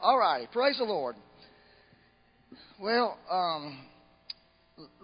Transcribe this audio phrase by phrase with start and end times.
[0.00, 0.46] All righty.
[0.52, 1.16] Praise the Lord.
[2.78, 3.78] Well, um,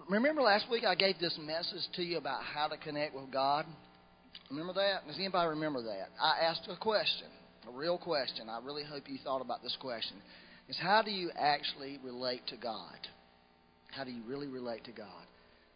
[0.08, 3.64] remember last week I gave this message to you about how to connect with God?
[4.50, 5.06] Remember that?
[5.06, 6.08] Does anybody remember that?
[6.20, 7.28] I asked a question,
[7.66, 8.50] a real question.
[8.50, 10.18] I really hope you thought about this question.
[10.68, 12.96] Is how do you actually relate to God?
[13.92, 15.26] How do you really relate to God?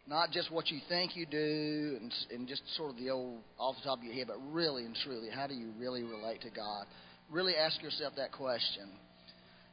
[0.07, 3.75] Not just what you think you do and, and just sort of the old off
[3.77, 6.49] the top of your head, but really and truly, how do you really relate to
[6.49, 6.85] God?
[7.31, 8.89] Really ask yourself that question.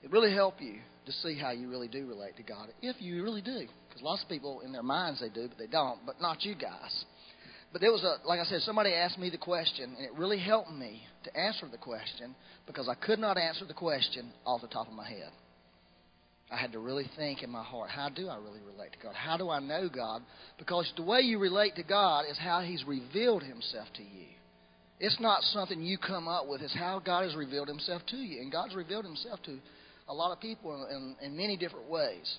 [0.04, 3.22] It really help you to see how you really do relate to God, if you
[3.22, 3.66] really do.
[3.88, 5.98] Because lots of people in their minds they do, but they don't.
[6.04, 7.04] But not you guys.
[7.72, 10.38] But there was a, like I said, somebody asked me the question, and it really
[10.38, 12.34] helped me to answer the question
[12.66, 15.30] because I could not answer the question off the top of my head.
[16.52, 19.14] I had to really think in my heart, how do I really relate to God?
[19.14, 20.22] How do I know God?
[20.58, 24.26] Because the way you relate to God is how He's revealed Himself to you.
[25.00, 28.40] It's not something you come up with, it's how God has revealed Himself to you.
[28.40, 29.58] And God's revealed Himself to
[30.08, 32.38] a lot of people in, in, many different ways.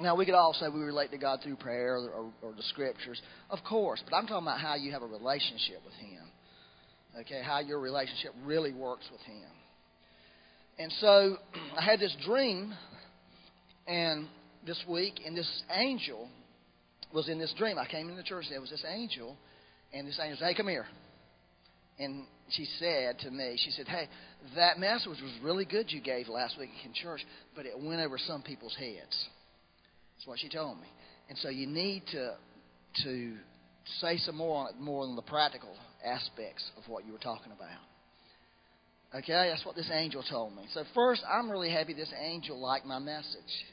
[0.00, 2.62] Now, we could all say we relate to God through prayer or, or, or the
[2.64, 6.22] scriptures, of course, but I'm talking about how you have a relationship with Him.
[7.20, 9.50] Okay, how your relationship really works with Him.
[10.78, 11.36] And so
[11.76, 12.72] I had this dream
[13.86, 14.28] and
[14.66, 16.28] this week, and this angel
[17.12, 17.78] was in this dream.
[17.78, 19.36] I came in the church, and there was this angel,
[19.92, 20.86] and this angel said, Hey, come here.
[21.98, 24.08] And she said to me, She said, Hey,
[24.56, 27.20] that message was really good you gave last week in church,
[27.54, 29.28] but it went over some people's heads.
[30.16, 30.88] That's what she told me.
[31.28, 32.36] And so you need to
[33.04, 33.34] to
[34.00, 35.74] say some more on it, more on the practical
[36.04, 37.68] aspects of what you were talking about.
[39.14, 40.64] Okay, that's what this angel told me.
[40.74, 43.64] So first, I'm really happy this angel liked my message.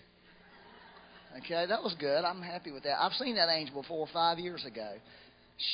[1.38, 2.24] Okay, that was good.
[2.24, 3.02] I'm happy with that.
[3.02, 4.94] I've seen that angel before five years ago.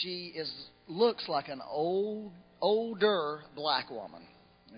[0.01, 0.51] She is
[0.87, 2.31] looks like an old,
[2.61, 4.21] older black woman.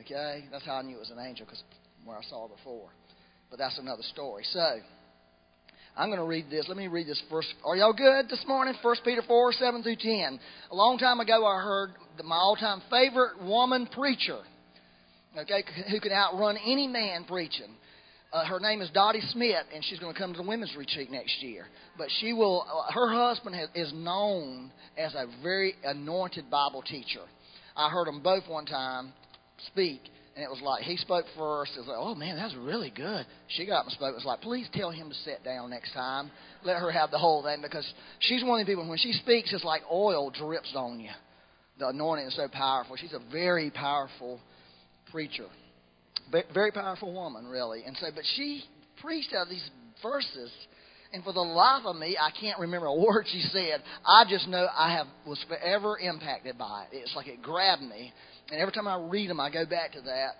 [0.01, 1.63] Okay, that's how I knew it was an angel because
[2.05, 2.89] where I saw her before.
[3.49, 4.43] But that's another story.
[4.51, 4.79] So
[5.95, 6.65] I'm going to read this.
[6.67, 7.53] Let me read this first.
[7.63, 8.73] Are y'all good this morning?
[8.81, 10.39] First Peter four seven through ten.
[10.71, 11.91] A long time ago, I heard
[12.23, 14.39] my all-time favorite woman preacher.
[15.37, 17.75] Okay, who can outrun any man preaching.
[18.31, 21.11] Uh, her name is Dottie Smith, and she's going to come to the women's retreat
[21.11, 21.67] next year.
[21.97, 22.65] But she will.
[22.67, 27.21] Uh, her husband has, is known as a very anointed Bible teacher.
[27.75, 29.13] I heard them both one time
[29.67, 30.01] speak,
[30.35, 31.73] and it was like he spoke first.
[31.75, 33.25] It was like, oh man, that's really good.
[33.49, 34.11] She got up and spoke.
[34.11, 36.31] It was like, please tell him to sit down next time.
[36.63, 37.87] Let her have the whole thing because
[38.19, 38.87] she's one of the people.
[38.87, 41.11] When she speaks, it's like oil drips on you.
[41.79, 42.95] The anointing is so powerful.
[42.97, 44.39] She's a very powerful
[45.11, 45.47] preacher
[46.53, 47.83] very powerful woman, really.
[47.85, 48.63] And so, but she
[49.01, 49.69] preached out of these
[50.01, 50.51] verses,
[51.13, 53.81] and for the life of me, I can't remember a word she said.
[54.05, 56.97] I just know I have was forever impacted by it.
[56.97, 58.11] It's like it grabbed me,
[58.51, 60.31] and every time I read them, I go back to that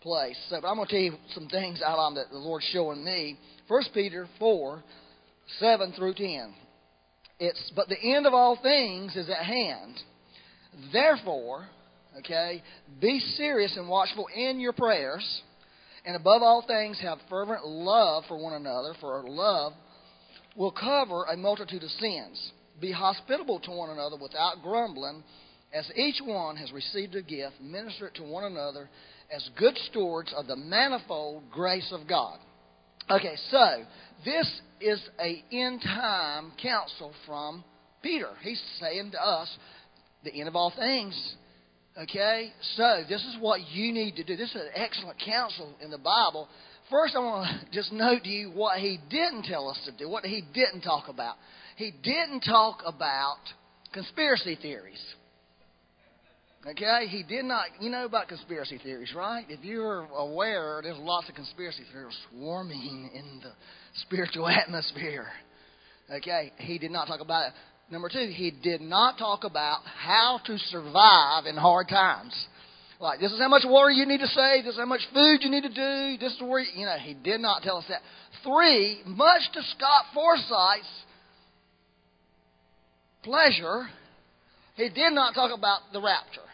[0.00, 0.36] place.
[0.48, 3.04] So, but I'm going to tell you some things out on that the Lord's showing
[3.04, 3.38] me.
[3.68, 4.82] First Peter four,
[5.58, 6.54] seven through ten.
[7.40, 10.00] It's but the end of all things is at hand.
[10.92, 11.66] Therefore,
[12.18, 12.62] Okay?
[13.00, 15.24] Be serious and watchful in your prayers.
[16.04, 19.72] And above all things, have fervent love for one another, for love
[20.56, 22.52] will cover a multitude of sins.
[22.80, 25.22] Be hospitable to one another without grumbling.
[25.72, 28.88] As each one has received a gift, minister it to one another
[29.34, 32.38] as good stewards of the manifold grace of God.
[33.10, 33.84] Okay, so
[34.24, 37.64] this is a end time counsel from
[38.02, 38.30] Peter.
[38.42, 39.54] He's saying to us,
[40.22, 41.36] the end of all things
[41.96, 42.52] Okay?
[42.76, 44.36] So, this is what you need to do.
[44.36, 46.48] This is an excellent counsel in the Bible.
[46.90, 50.08] First, I want to just note to you what he didn't tell us to do,
[50.08, 51.36] what he didn't talk about.
[51.76, 53.38] He didn't talk about
[53.92, 55.02] conspiracy theories.
[56.66, 57.06] Okay?
[57.08, 59.44] He did not, you know about conspiracy theories, right?
[59.48, 63.52] If you're aware, there's lots of conspiracy theories swarming in the
[64.02, 65.26] spiritual atmosphere.
[66.10, 66.52] Okay?
[66.58, 67.52] He did not talk about it.
[67.90, 72.34] Number two, he did not talk about how to survive in hard times.
[73.04, 75.40] Like, this is how much water you need to save, this is how much food
[75.42, 77.84] you need to do, this is where, you, you know, he did not tell us
[77.90, 78.00] that.
[78.42, 80.88] Three, much to Scott Forsyth's
[83.22, 83.88] pleasure,
[84.76, 86.48] he did not talk about the rapture.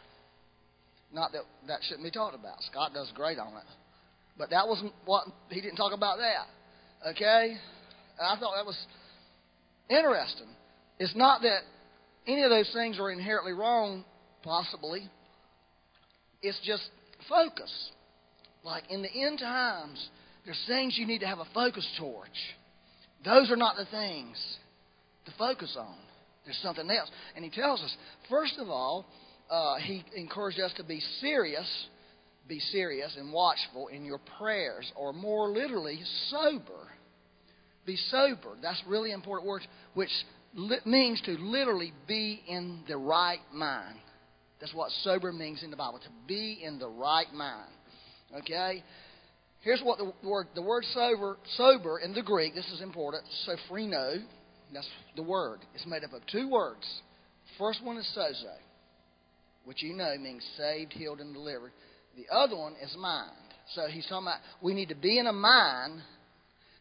[1.13, 2.61] Not that that shouldn't be talked about.
[2.69, 3.63] Scott does great on it.
[4.37, 7.11] But that wasn't what, he didn't talk about that.
[7.11, 7.55] Okay?
[8.19, 8.79] And I thought that was
[9.89, 10.49] interesting.
[10.99, 11.61] It's not that
[12.27, 14.05] any of those things are inherently wrong,
[14.43, 15.09] possibly.
[16.43, 16.83] It's just
[17.29, 17.73] focus.
[18.63, 20.09] Like in the end times,
[20.45, 22.31] there's things you need to have a focus towards.
[23.25, 24.37] Those are not the things
[25.27, 25.97] to focus on.
[26.45, 27.11] There's something else.
[27.37, 27.95] And he tells us,
[28.29, 29.07] first of all,
[29.51, 31.67] uh, he encouraged us to be serious,
[32.49, 36.89] be serious and watchful in your prayers, or more literally, sober.
[37.85, 38.57] Be sober.
[38.63, 39.63] That's really important word,
[39.95, 40.11] which
[40.85, 43.99] means to literally be in the right mind.
[44.61, 47.71] That's what sober means in the Bible, to be in the right mind.
[48.41, 48.85] Okay?
[49.63, 54.23] Here's what the word the word sober sober in the Greek, this is important, sophrino,
[54.73, 55.61] that's the word.
[55.75, 56.87] It's made up of two words.
[57.59, 58.55] First one is sozo,
[59.65, 61.73] which you know means saved, healed, and delivered.
[62.17, 63.31] The other one is mind.
[63.75, 66.01] So he's talking about we need to be in a mind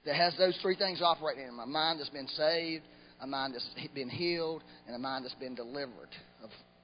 [0.05, 2.83] that has those three things operating in a mind that's been saved,
[3.21, 6.09] a mind that's been healed, and a mind that's been delivered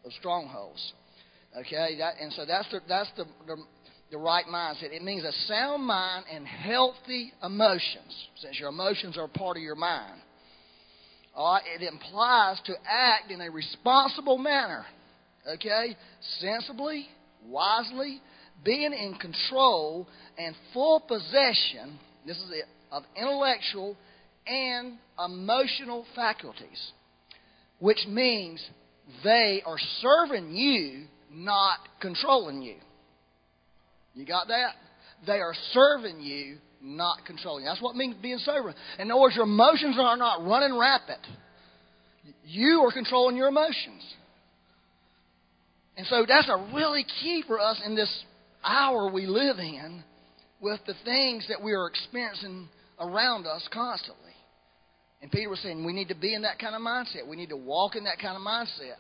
[0.06, 0.94] of, strongholds.
[1.60, 3.58] Okay, that, and so that's the, that's the, the
[4.12, 4.92] the right mindset.
[4.92, 9.76] It means a sound mind and healthy emotions, since your emotions are part of your
[9.76, 10.22] mind.
[11.38, 14.86] It implies to act in a responsible manner.
[15.56, 15.98] Okay?
[16.40, 17.08] Sensibly,
[17.48, 18.22] wisely,
[18.64, 23.98] being in control and full possession, this is it, of intellectual
[24.48, 26.92] and emotional faculties,
[27.80, 28.66] which means
[29.24, 32.76] they are serving you, not controlling you.
[34.14, 34.74] You got that?
[35.26, 37.66] They are serving you, not controlling.
[37.66, 38.74] That's what means being sober.
[39.00, 41.18] In other words, your emotions are not running rapid.
[42.46, 44.04] You are controlling your emotions.
[45.98, 48.24] And so that's a really key for us in this
[48.64, 50.04] hour we live in
[50.60, 52.70] with the things that we are experiencing
[53.00, 54.25] around us constantly.
[55.26, 57.28] And Peter was saying we need to be in that kind of mindset.
[57.28, 58.94] We need to walk in that kind of mindset.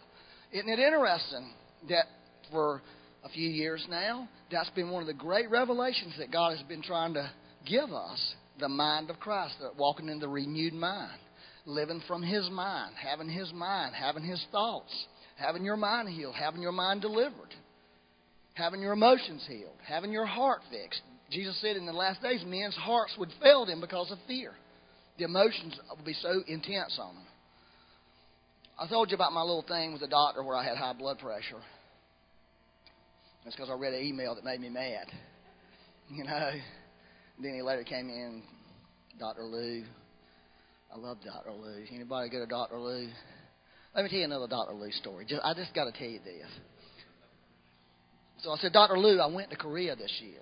[0.51, 1.51] Isn't it interesting
[1.87, 2.05] that
[2.51, 2.81] for
[3.23, 6.81] a few years now, that's been one of the great revelations that God has been
[6.81, 7.31] trying to
[7.67, 11.19] give us the mind of Christ, walking in the renewed mind,
[11.67, 15.05] living from His mind, having His mind, having His thoughts,
[15.35, 17.53] having your mind healed, having your mind delivered,
[18.55, 21.01] having your emotions healed, having your heart fixed.
[21.29, 24.55] Jesus said in the last days, men's hearts would fail them because of fear.
[25.17, 27.23] The emotions would be so intense on them.
[28.77, 31.19] I told you about my little thing with the doctor where I had high blood
[31.19, 31.61] pressure.
[33.45, 35.07] It's because I read an email that made me mad.
[36.09, 36.51] You know.
[37.41, 38.43] Then he later came in,
[39.19, 39.43] Dr.
[39.43, 39.83] Lou.
[40.93, 41.51] I love Dr.
[41.51, 41.83] Lou.
[41.93, 42.79] Anybody go to Dr.
[42.79, 43.07] Lou?
[43.95, 44.73] Let me tell you another Dr.
[44.73, 45.25] Lou story.
[45.27, 46.47] Just, I just got to tell you this.
[48.43, 48.99] So I said, Dr.
[48.99, 50.41] Lou, I went to Korea this year.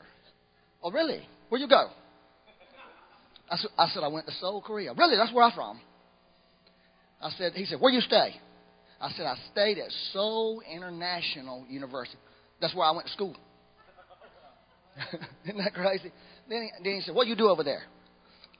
[0.83, 1.25] Oh, really?
[1.49, 1.89] Where'd you go?
[3.53, 4.93] I said, I said, I went to Seoul, Korea.
[4.93, 5.15] Really?
[5.15, 5.79] That's where I'm from.
[7.21, 8.33] I said, he said, where you stay?
[8.99, 12.17] I said, I stayed at Seoul International University.
[12.59, 13.35] That's where I went to school.
[15.45, 16.11] Isn't that crazy?
[16.49, 17.83] Then he, then he said, What do you do over there?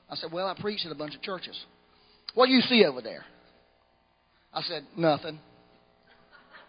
[0.08, 1.58] I said, Well, I preach at a bunch of churches.
[2.34, 3.24] What do you see over there?
[4.52, 5.40] I said, Nothing.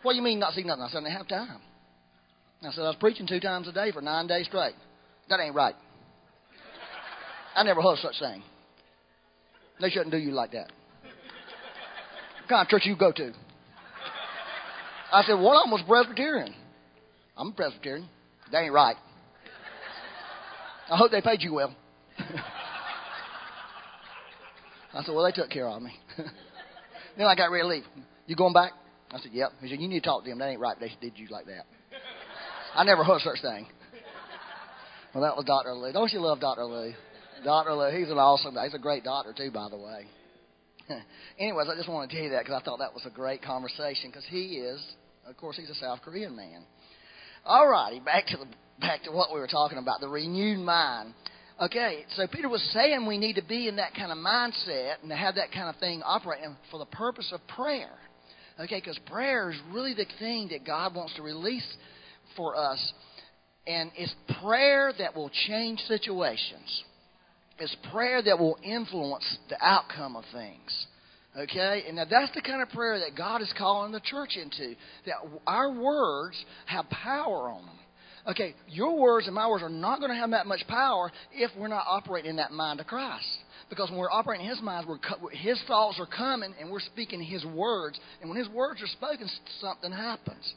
[0.02, 0.84] What do you mean not see nothing?
[0.84, 1.62] I said, I didn't have time.
[2.64, 4.74] I said, I was preaching two times a day for nine days straight.
[5.30, 5.76] That ain't right.
[7.56, 8.44] I never heard such thing.
[9.80, 10.72] They shouldn't do you like that.
[12.42, 13.34] What kind of church you go to?
[15.12, 16.54] I said, one of them was Presbyterian.
[17.38, 18.08] I'm a Presbyterian.
[18.52, 18.96] That ain't right.
[20.90, 21.76] I hope they paid you well.
[24.94, 25.92] I said, Well, they took care of me.
[27.18, 27.84] then I got ready to leave.
[28.28, 28.72] You going back?
[29.12, 29.52] I said, Yep.
[29.62, 30.40] He said, You need to talk to them.
[30.40, 30.78] That ain't right.
[30.80, 31.66] They did you like that.
[32.76, 33.68] I never heard such thing.
[35.14, 35.74] Well, that was Dr.
[35.74, 35.92] Lee.
[35.92, 36.66] Don't you love Dr.
[36.66, 36.94] Lou?
[37.46, 38.56] Lou, he's an awesome.
[38.62, 40.06] He's a great doctor, too, by the way.
[41.40, 43.42] Anyways, I just want to tell you that because I thought that was a great
[43.42, 44.82] conversation because he is,
[45.28, 46.64] of course, he's a South Korean man.
[47.46, 48.46] All righty, back to the
[48.80, 51.14] back to what we were talking about, the renewed mind.
[51.62, 55.10] Okay, so Peter was saying we need to be in that kind of mindset and
[55.10, 57.94] to have that kind of thing operating for the purpose of prayer.
[58.60, 61.66] Okay, because prayer is really the thing that God wants to release
[62.36, 62.94] for us.
[63.68, 66.84] And it's prayer that will change situations.
[67.60, 70.88] It's prayer that will influence the outcome of things.
[71.38, 71.84] Okay?
[71.88, 74.76] And now that's the kind of prayer that God is calling the church into.
[75.06, 75.16] That
[75.48, 76.36] our words
[76.66, 77.76] have power on them.
[78.28, 81.52] Okay, your words and my words are not going to have that much power if
[81.56, 83.28] we're not operating in that mind of Christ.
[83.70, 84.88] Because when we're operating in His mind,
[85.32, 88.00] His thoughts are coming and we're speaking His words.
[88.22, 89.30] And when His words are spoken,
[89.62, 90.54] something happens.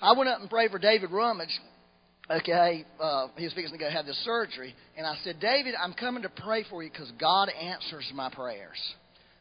[0.00, 1.60] I went up and prayed for David Rummage.
[2.30, 4.74] Okay, uh, he was fixing to go have this surgery.
[4.98, 8.76] And I said, David, I'm coming to pray for you because God answers my prayers.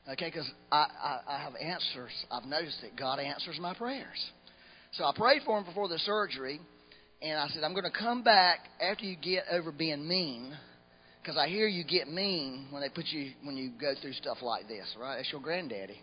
[0.09, 2.11] Okay, because I, I, I have answers.
[2.31, 4.17] I've noticed that God answers my prayers.
[4.93, 6.61] So I prayed for him before the surgery,
[7.21, 10.55] and I said, I'm going to come back after you get over being mean,
[11.21, 14.37] because I hear you get mean when they put you when you go through stuff
[14.41, 15.17] like this, right?
[15.17, 15.99] That's your granddaddy.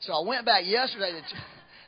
[0.00, 1.20] So I went back yesterday to,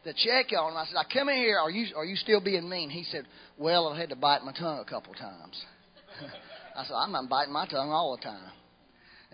[0.05, 0.77] to check on him.
[0.77, 1.59] I said, I come in here.
[1.59, 2.91] Are you are you still being mean?
[2.91, 3.27] He said,
[3.59, 5.61] Well, I had to bite my tongue a couple times.
[6.77, 8.51] I said, I'm not biting my tongue all the time.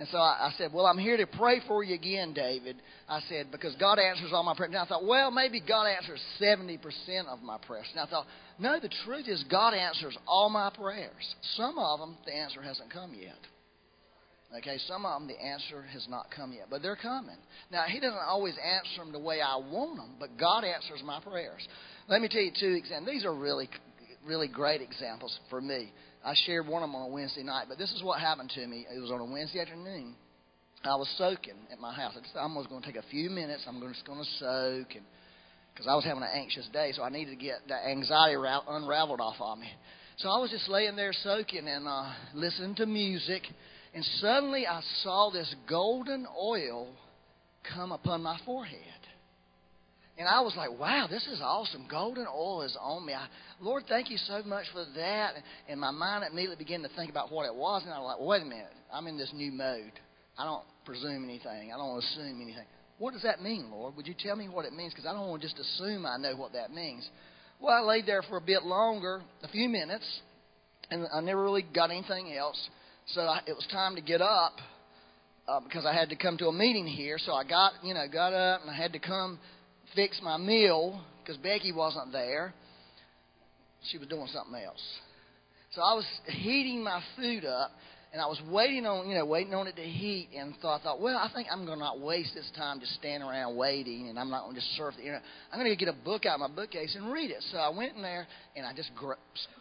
[0.01, 2.77] And so I, I said, Well, I'm here to pray for you again, David.
[3.09, 4.71] I said, Because God answers all my prayers.
[4.73, 6.79] And I thought, Well, maybe God answers 70%
[7.29, 7.87] of my prayers.
[7.93, 8.27] And I thought,
[8.59, 11.35] No, the truth is, God answers all my prayers.
[11.57, 13.37] Some of them, the answer hasn't come yet.
[14.59, 17.37] Okay, some of them the answer has not come yet, but they're coming.
[17.71, 21.21] Now, He doesn't always answer them the way I want them, but God answers my
[21.21, 21.67] prayers.
[22.09, 23.15] Let me tell you two examples.
[23.15, 23.69] These are really,
[24.27, 25.93] really great examples for me.
[26.25, 28.67] I shared one of them on a Wednesday night, but this is what happened to
[28.67, 28.87] me.
[28.95, 30.15] It was on a Wednesday afternoon.
[30.83, 32.15] I was soaking at my house.
[32.35, 33.63] I was going to take a few minutes.
[33.69, 35.05] I'm just going to soak, and
[35.73, 39.21] because I was having an anxious day, so I needed to get that anxiety unraveled
[39.21, 39.69] off of me.
[40.19, 43.43] So I was just laying there soaking and uh, listening to music
[43.95, 46.89] and suddenly I saw this golden oil
[47.75, 48.79] come upon my forehead.
[50.19, 51.87] And I was like, wow, this is awesome.
[51.91, 53.15] Golden oil is on me.
[53.15, 53.27] I,
[53.59, 55.33] Lord, thank you so much for that.
[55.67, 57.83] And my mind immediately began to think about what it was.
[57.85, 58.73] And I was like, wait a minute.
[58.93, 59.93] I'm in this new mode.
[60.39, 61.73] I don't presume anything.
[61.73, 62.67] I don't assume anything.
[62.99, 63.97] What does that mean, Lord?
[63.97, 64.93] Would you tell me what it means?
[64.93, 67.09] Because I don't want to just assume I know what that means.
[67.59, 70.05] Well, I laid there for a bit longer, a few minutes,
[70.91, 72.59] and I never really got anything else.
[73.07, 74.53] So I, it was time to get up
[75.49, 77.19] uh, because I had to come to a meeting here.
[77.19, 79.39] So I got, you know, got up and I had to come
[79.95, 82.55] fix my meal because Becky wasn't there.
[83.91, 84.83] She was doing something else.
[85.73, 87.71] So I was heating my food up
[88.13, 90.83] and I was waiting on, you know, waiting on it to heat, and thought, I
[90.83, 94.09] thought, well, I think I'm going to not waste this time just standing around waiting,
[94.09, 95.23] and I'm not going to just surf the internet.
[95.53, 97.39] I'm going to get a book out of my bookcase and read it.
[97.53, 98.27] So I went in there,
[98.57, 99.13] and I just gr-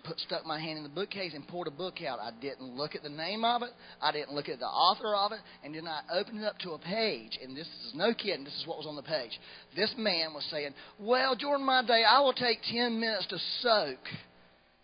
[0.04, 2.18] put, stuck my hand in the bookcase and pulled a book out.
[2.20, 3.70] I didn't look at the name of it,
[4.02, 6.72] I didn't look at the author of it, and then I opened it up to
[6.72, 9.40] a page, and this is no kidding, this is what was on the page.
[9.76, 14.00] This man was saying, well, during my day, I will take 10 minutes to soak,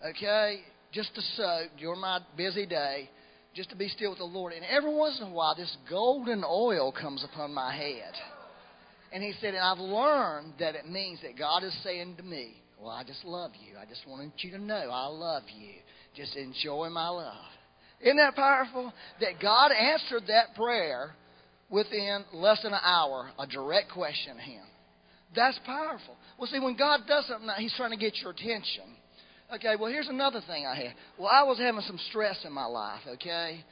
[0.07, 0.59] okay,
[0.91, 3.09] just to soak during my busy day
[3.55, 4.53] just to be still with the Lord.
[4.53, 8.13] And every once in a while, this golden oil comes upon my head.
[9.13, 12.61] And he said, and I've learned that it means that God is saying to me,
[12.79, 13.77] Well, I just love you.
[13.77, 15.71] I just wanted you to know I love you.
[16.15, 17.33] Just enjoy my love.
[18.01, 18.91] Isn't that powerful?
[19.21, 21.15] That God answered that prayer
[21.69, 24.63] within less than an hour, a direct question to him.
[25.33, 26.15] That's powerful.
[26.37, 28.83] Well, see, when God does something, He's trying to get your attention.
[29.53, 30.93] Okay, well, here's another thing I had.
[31.19, 33.63] Well, I was having some stress in my life, okay?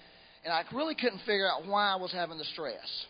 [0.45, 3.05] And I really couldn't figure out why I was having the stress.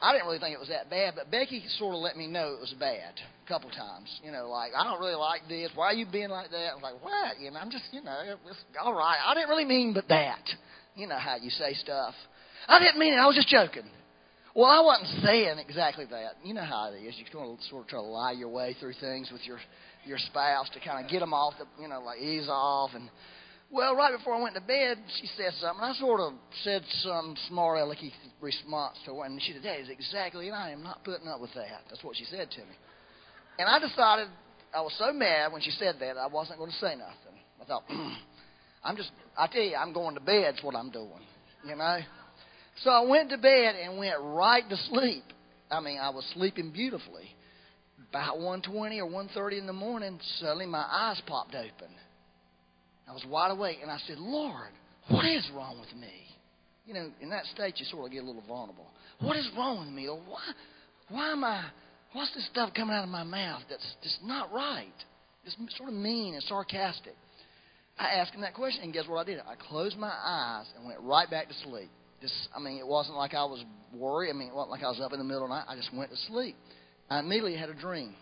[0.00, 2.54] I didn't really think it was that bad, but Becky sort of let me know
[2.54, 4.08] it was bad a couple times.
[4.24, 5.70] You know, like, I don't really like this.
[5.74, 6.70] Why are you being like that?
[6.70, 7.40] I was like, what?
[7.40, 8.16] You know, I'm just, you know,
[8.48, 9.18] it's all right.
[9.24, 10.42] I didn't really mean but that.
[10.94, 12.14] You know how you say stuff.
[12.68, 13.16] I didn't mean it.
[13.16, 13.88] I was just joking.
[14.54, 16.36] Well, I wasn't saying exactly that.
[16.42, 17.14] You know how it is.
[17.18, 19.58] You kind of sort of try to lie your way through things with your
[20.04, 22.90] your spouse to kind of get them off the, you know, like ease off.
[22.94, 23.10] And
[23.70, 25.84] well, right before I went to bed, she said something.
[25.84, 26.32] I sort of
[26.64, 30.70] said some smart alecky response to her, and she said, "That is exactly, and I
[30.70, 32.74] am not putting up with that." That's what she said to me.
[33.58, 34.28] And I decided
[34.74, 37.38] I was so mad when she said that I wasn't going to say nothing.
[37.60, 38.12] I thought, hmm,
[38.84, 40.54] I'm just, I tell you, I'm going to bed.
[40.54, 41.22] That's what I'm doing,
[41.66, 41.98] you know.
[42.82, 45.24] So I went to bed and went right to sleep.
[45.70, 47.34] I mean, I was sleeping beautifully
[48.10, 51.94] about 1.20 or 1.30 in the morning, suddenly my eyes popped open.
[53.08, 54.68] I was wide awake, and I said, Lord,
[55.08, 56.26] what is wrong with me?
[56.86, 58.86] You know, in that state, you sort of get a little vulnerable.
[59.20, 60.08] What is wrong with me?
[60.08, 60.40] Why,
[61.08, 61.64] why am I,
[62.12, 64.86] what's this stuff coming out of my mouth that's just not right?
[65.44, 67.14] It's sort of mean and sarcastic.
[67.98, 69.40] I asked him that question, and guess what I did?
[69.40, 71.90] I closed my eyes and went right back to sleep.
[72.20, 74.30] Just, I mean, it wasn't like I was worried.
[74.30, 75.66] I mean, it wasn't like I was up in the middle of the night.
[75.68, 76.56] I just went to sleep.
[77.08, 78.14] I immediately had a dream.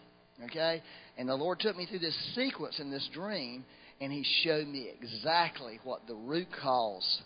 [0.44, 0.82] Okay?
[1.16, 3.64] And the Lord took me through this sequence in this dream,
[4.00, 7.22] and He showed me exactly what the root cause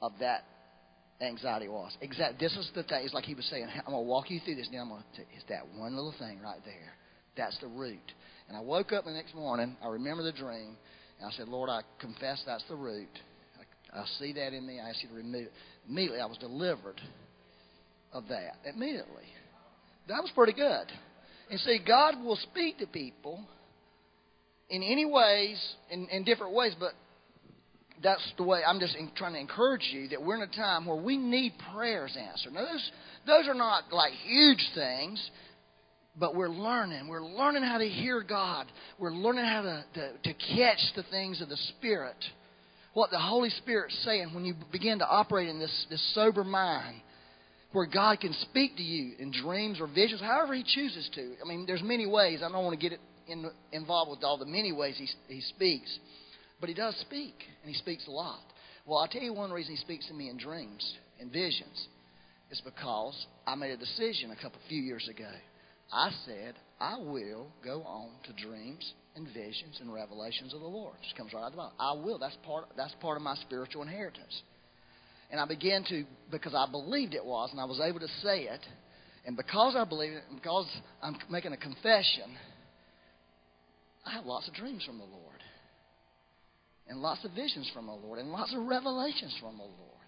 [0.00, 0.44] of that
[1.20, 1.96] anxiety was.
[2.00, 2.38] Exact.
[2.38, 3.04] This is the thing.
[3.04, 4.68] It's like He was saying, I'm to walk you through this.
[4.70, 5.22] Now I'm going to.
[5.34, 6.92] It's that one little thing right there.
[7.36, 8.12] That's the root.
[8.48, 9.76] And I woke up the next morning.
[9.82, 10.76] I remember the dream,
[11.18, 13.08] and I said, Lord, I confess that's the root.
[13.96, 14.80] I, see that in me.
[14.80, 15.52] I ask you to remove it.
[15.88, 17.00] Immediately, I was delivered
[18.12, 18.56] of that.
[18.74, 19.24] Immediately.
[20.08, 20.86] That was pretty good.
[21.50, 23.40] And see, God will speak to people
[24.68, 26.92] in any ways, in, in different ways, but
[28.02, 30.96] that's the way I'm just trying to encourage you that we're in a time where
[30.96, 32.52] we need prayers answered.
[32.52, 32.90] Now, those,
[33.26, 35.30] those are not like huge things,
[36.18, 37.08] but we're learning.
[37.08, 38.66] We're learning how to hear God.
[38.98, 42.16] We're learning how to, to, to catch the things of the Spirit.
[42.96, 47.02] What the Holy Spirit's saying when you begin to operate in this, this sober mind
[47.72, 51.34] where God can speak to you in dreams or visions, however He chooses to.
[51.44, 52.40] I mean, there's many ways.
[52.42, 52.98] I don't want to get
[53.28, 55.98] in, involved with all the many ways He, he speaks,
[56.58, 58.40] but He does speak, and He speaks a lot.
[58.86, 61.88] Well, I'll tell you one reason He speaks to me in dreams and visions
[62.50, 65.28] is because I made a decision a couple few years ago.
[65.92, 70.94] I said I will go on to dreams and visions and revelations of the Lord.
[71.00, 71.72] It just comes right out of the Bible.
[71.78, 72.18] I will.
[72.18, 72.66] That's part.
[72.76, 74.42] That's part of my spiritual inheritance.
[75.30, 78.42] And I began to because I believed it was, and I was able to say
[78.42, 78.60] it.
[79.24, 80.66] And because I believe it, and because
[81.02, 82.36] I'm making a confession,
[84.04, 85.42] I have lots of dreams from the Lord,
[86.86, 90.04] and lots of visions from the Lord, and lots of revelations from the Lord,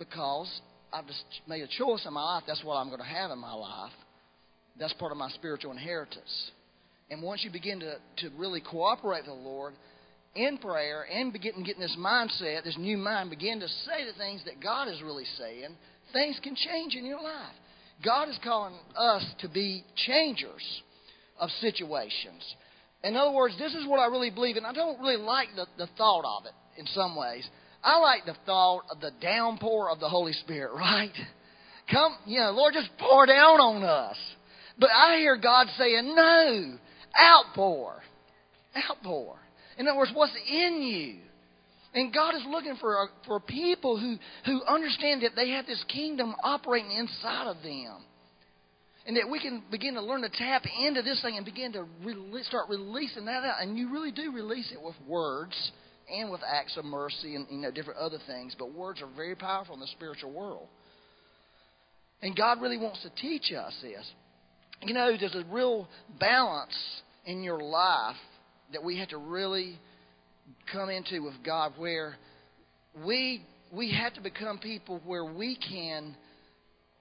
[0.00, 0.50] because
[0.92, 2.44] I've just made a choice in my life.
[2.46, 3.92] That's what I'm going to have in my life.
[4.78, 6.50] That's part of my spiritual inheritance.
[7.10, 9.74] And once you begin to, to really cooperate with the Lord
[10.34, 14.42] in prayer and begin getting this mindset, this new mind, begin to say the things
[14.44, 15.76] that God is really saying,
[16.12, 17.54] things can change in your life.
[18.04, 20.82] God is calling us to be changers
[21.38, 22.42] of situations.
[23.02, 25.66] In other words, this is what I really believe, and I don't really like the,
[25.78, 27.48] the thought of it in some ways.
[27.82, 31.12] I like the thought of the downpour of the Holy Spirit, right?
[31.90, 34.16] Come, you know, Lord, just pour down on us.
[34.78, 36.78] But I hear God saying, no,
[37.20, 37.94] outpour.
[38.90, 39.36] Outpour.
[39.78, 41.16] In other words, what's in you?
[41.94, 46.34] And God is looking for, for people who, who understand that they have this kingdom
[46.42, 48.04] operating inside of them.
[49.06, 51.86] And that we can begin to learn to tap into this thing and begin to
[52.42, 53.62] start releasing that out.
[53.62, 55.54] And you really do release it with words
[56.12, 58.54] and with acts of mercy and you know different other things.
[58.58, 60.66] But words are very powerful in the spiritual world.
[62.20, 64.04] And God really wants to teach us this.
[64.82, 65.88] You know, there's a real
[66.20, 66.76] balance
[67.24, 68.16] in your life
[68.72, 69.78] that we have to really
[70.72, 72.16] come into with God where
[73.04, 73.42] we
[73.72, 76.16] we have to become people where we can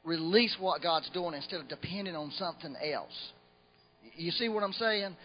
[0.03, 3.13] release what God's doing instead of depending on something else.
[4.15, 5.15] You see what I'm saying?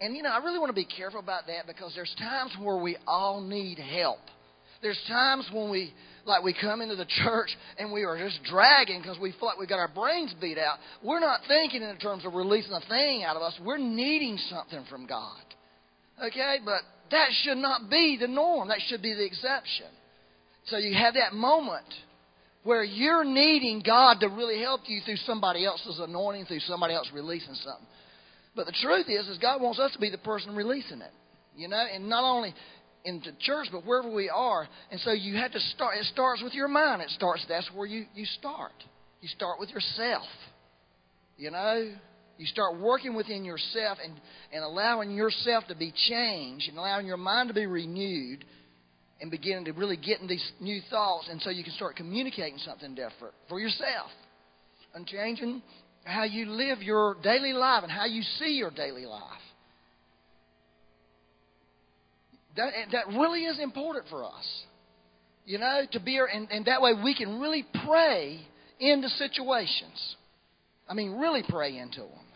[0.00, 2.78] And you know, I really want to be careful about that because there's times where
[2.78, 4.20] we all need help.
[4.80, 5.92] There's times when we
[6.28, 9.58] like we come into the church and we are just dragging because we feel like
[9.58, 10.78] we've got our brains beat out.
[11.02, 13.58] We're not thinking in terms of releasing a thing out of us.
[13.64, 15.42] We're needing something from God.
[16.22, 16.58] Okay?
[16.64, 18.68] But that should not be the norm.
[18.68, 19.86] That should be the exception.
[20.66, 21.86] So you have that moment
[22.64, 27.08] where you're needing God to really help you through somebody else's anointing, through somebody else
[27.14, 27.86] releasing something.
[28.54, 31.12] But the truth is, is God wants us to be the person releasing it.
[31.56, 32.54] You know, and not only
[33.08, 34.68] in the church, but wherever we are.
[34.90, 35.96] And so you have to start.
[35.98, 37.00] It starts with your mind.
[37.02, 37.44] It starts.
[37.48, 38.72] That's where you you start.
[39.20, 40.26] You start with yourself.
[41.38, 41.92] You know,
[42.36, 44.12] you start working within yourself and
[44.52, 48.44] and allowing yourself to be changed and allowing your mind to be renewed
[49.20, 52.58] and beginning to really get in these new thoughts, and so you can start communicating
[52.58, 54.10] something different for yourself
[54.94, 55.60] and changing
[56.04, 59.47] how you live your daily life and how you see your daily life.
[62.58, 64.62] That, that really is important for us.
[65.46, 68.40] You know, to be, and, and that way we can really pray
[68.80, 70.16] into situations.
[70.88, 72.26] I mean, really pray into them.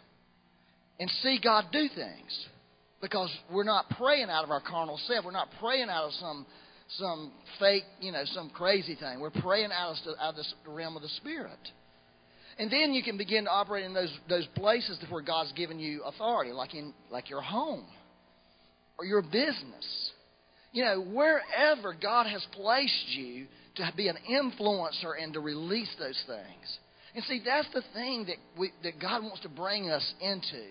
[1.01, 2.47] And see God do things.
[3.01, 5.25] Because we're not praying out of our carnal self.
[5.25, 6.47] We're not praying out of some
[6.99, 9.19] some fake, you know, some crazy thing.
[9.19, 11.59] We're praying out of, out of the realm of the Spirit.
[12.59, 16.03] And then you can begin to operate in those, those places where God's given you
[16.05, 17.87] authority, like in like your home
[18.99, 20.12] or your business.
[20.73, 26.21] You know, wherever God has placed you to be an influencer and to release those
[26.27, 26.79] things.
[27.15, 30.65] And see, that's the thing that we, that God wants to bring us into.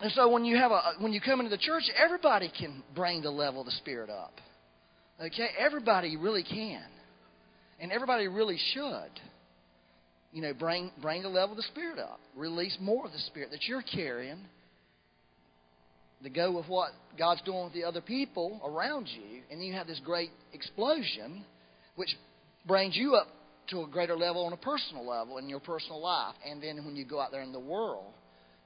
[0.00, 3.22] And so when you have a when you come into the church, everybody can bring
[3.22, 4.34] the level of the spirit up.
[5.20, 6.82] Okay, everybody really can,
[7.80, 9.10] and everybody really should.
[10.32, 12.18] You know, bring bring the level of the spirit up.
[12.36, 14.38] Release more of the spirit that you're carrying.
[16.22, 19.88] To go with what God's doing with the other people around you, and you have
[19.88, 21.44] this great explosion,
[21.96, 22.10] which
[22.66, 23.26] brings you up
[23.70, 26.34] to a greater level on a personal level in your personal life.
[26.48, 28.12] And then when you go out there in the world,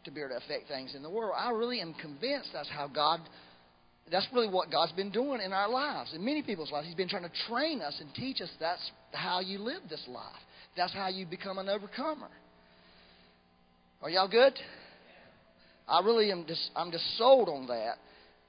[0.07, 1.35] to be able to affect things in the world.
[1.37, 3.21] I really am convinced that's how God,
[4.11, 6.87] that's really what God's been doing in our lives, in many people's lives.
[6.87, 10.25] He's been trying to train us and teach us that's how you live this life.
[10.77, 12.31] That's how you become an overcomer.
[14.01, 14.53] Are y'all good?
[15.89, 17.97] I really am just, I'm just sold on that.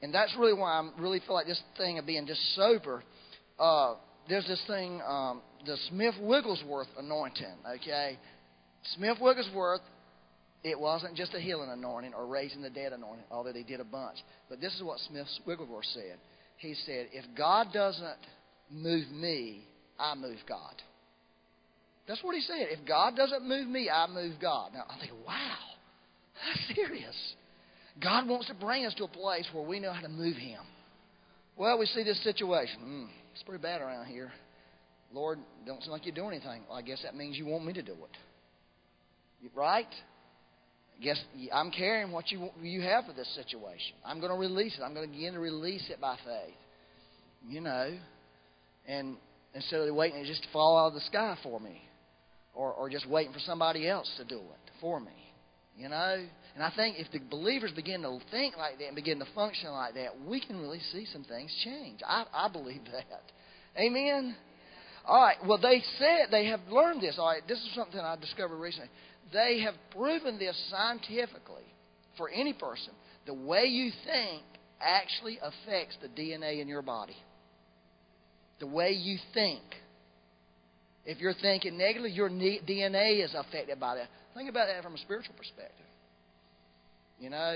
[0.02, 3.04] And that's really why I really feel like this thing of being just sober.
[3.60, 3.96] Uh,
[4.30, 8.18] there's this thing, um, the Smith Wigglesworth anointing, okay?
[8.96, 9.82] Smith Wigglesworth
[10.64, 13.86] it wasn't just a healing anointing or raising the dead anointing, although they did a
[13.86, 14.18] bunch.
[14.50, 16.18] But this is what Smith Wigglesworth said.
[16.58, 18.18] He said, If God doesn't
[18.72, 19.64] move me,
[20.00, 20.74] I move God.
[22.08, 22.68] That's what he said.
[22.70, 24.72] If God doesn't move me, I move God.
[24.74, 25.58] Now, I'm thinking, wow,
[26.46, 27.16] that's serious.
[28.02, 30.62] God wants to bring us to a place where we know how to move him.
[31.58, 32.80] Well, we see this situation.
[32.84, 34.32] Mm, it's pretty bad around here.
[35.12, 36.64] Lord, don't seem like you're doing anything.
[36.70, 39.50] Well, I guess that means you want me to do it.
[39.56, 39.88] Right?
[41.00, 41.20] I guess
[41.54, 43.96] I'm carrying what you you have for this situation.
[44.06, 44.84] I'm going to release it.
[44.84, 46.56] I'm going to begin to release it by faith.
[47.48, 47.98] You know,
[48.88, 49.16] and
[49.54, 51.82] instead of waiting it just to fall out of the sky for me,
[52.54, 55.27] or or just waiting for somebody else to do it for me.
[55.78, 59.20] You know, and I think if the believers begin to think like that and begin
[59.20, 62.00] to function like that, we can really see some things change.
[62.06, 63.22] I I believe that.
[63.80, 64.36] Amen.
[65.06, 65.38] All right.
[65.46, 67.18] Well, they said they have learned this.
[67.20, 67.44] All right.
[67.48, 68.90] This is something I discovered recently.
[69.32, 71.64] They have proven this scientifically
[72.18, 72.94] for any person.
[73.28, 74.42] The way you think
[74.82, 77.16] actually affects the DNA in your body.
[78.60, 79.62] The way you think.
[81.08, 84.10] If you're thinking negatively, your DNA is affected by that.
[84.36, 85.86] Think about that from a spiritual perspective.
[87.18, 87.56] You know,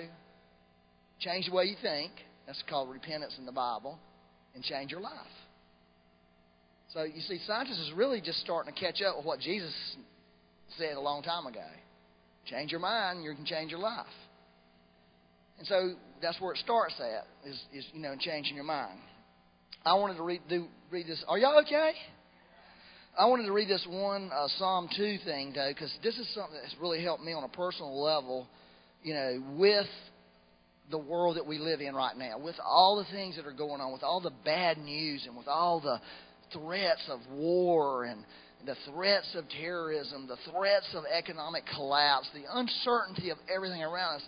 [1.19, 2.11] change the way you think.
[2.47, 3.99] That's called repentance in the Bible.
[4.55, 5.11] And change your life.
[6.93, 9.73] So you see, scientists is really just starting to catch up with what Jesus
[10.77, 11.67] said a long time ago.
[12.45, 14.05] Change your mind, you can change your life.
[15.57, 18.97] And so that's where it starts at, is, is you know, changing your mind.
[19.85, 21.23] I wanted to read, do, read this.
[21.27, 21.91] Are y'all okay?
[23.17, 26.57] I wanted to read this one uh, Psalm 2 thing, though, because this is something
[26.61, 28.47] that's really helped me on a personal level,
[29.03, 29.87] you know, with
[30.89, 33.81] the world that we live in right now, with all the things that are going
[33.81, 35.99] on, with all the bad news, and with all the
[36.53, 38.23] threats of war and
[38.65, 44.23] the threats of terrorism, the threats of economic collapse, the uncertainty of everything around us.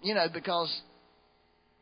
[0.00, 0.74] You know, because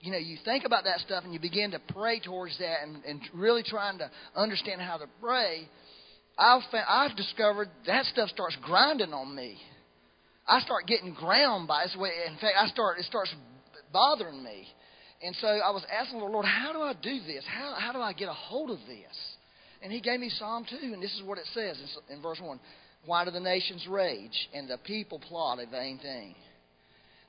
[0.01, 3.03] you know, you think about that stuff and you begin to pray towards that and,
[3.05, 5.69] and really trying to understand how to pray.
[6.37, 9.57] I've found, I've discovered that stuff starts grinding on me.
[10.47, 11.91] I start getting ground by it.
[11.95, 13.35] In fact, I start it starts
[13.93, 14.67] bothering me.
[15.23, 17.45] And so I was asking the Lord, how do I do this?
[17.47, 19.17] How how do I get a hold of this?
[19.83, 21.77] And he gave me Psalm 2, and this is what it says
[22.09, 22.59] in verse 1
[23.05, 26.35] Why do the nations rage, and the people plot a vain thing?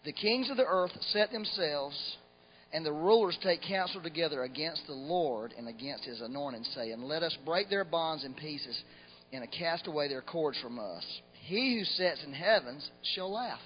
[0.05, 1.95] The kings of the earth set themselves,
[2.75, 7.23] and the rulers take counsel together against the Lord and against his anointed, saying, Let
[7.23, 8.77] us break their bonds in pieces
[9.31, 11.05] and cast away their cords from us.
[11.45, 12.85] He who sits in heavens
[13.15, 13.61] shall laugh.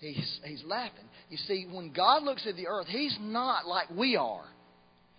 [0.00, 1.04] He's, he's laughing.
[1.30, 4.44] You see, when God looks at the earth, He's not like we are.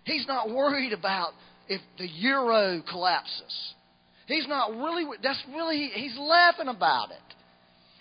[0.04, 1.30] He's not worried about
[1.66, 3.74] if the euro collapses.
[4.28, 7.34] He's not really, that's really, he's laughing about it.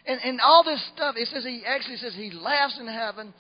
[0.06, 3.34] And, and all this stuff, it says he actually says he laughs in heaven,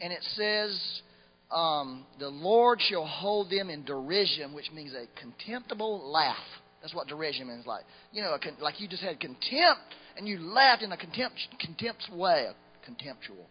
[0.00, 1.02] and it says,
[1.50, 6.36] um, the Lord shall hold them in derision, which means a contemptible laugh.
[6.80, 7.84] That's what derision means like.
[8.12, 9.82] You know, like you just had contempt,
[10.16, 12.48] and you laughed in a contempt, contempt way,
[12.84, 13.46] contemptual.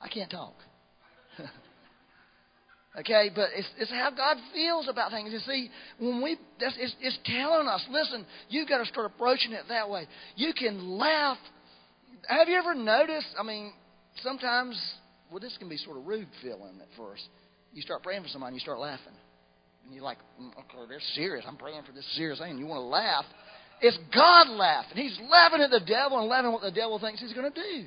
[0.00, 0.54] I can't talk.
[2.98, 5.32] Okay, but it's, it's how God feels about things.
[5.32, 9.52] You see, when we, that's, it's, it's telling us, listen, you've got to start approaching
[9.52, 10.06] it that way.
[10.36, 11.38] You can laugh.
[12.28, 13.28] Have you ever noticed?
[13.40, 13.72] I mean,
[14.22, 14.78] sometimes,
[15.32, 17.22] well, this can be sort of rude feeling at first.
[17.72, 19.14] You start praying for somebody, you start laughing.
[19.84, 21.44] And you're like, mm, okay, they're serious.
[21.48, 22.58] I'm praying for this serious thing.
[22.58, 23.24] You want to laugh.
[23.80, 24.96] It's God laughing.
[24.96, 27.60] He's laughing at the devil and laughing at what the devil thinks he's going to
[27.60, 27.86] do.